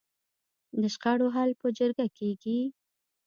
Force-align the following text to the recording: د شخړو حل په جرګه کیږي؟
د 0.81 0.83
شخړو 0.93 1.27
حل 1.35 1.51
په 1.61 1.67
جرګه 1.77 2.05
کیږي؟ 2.17 2.59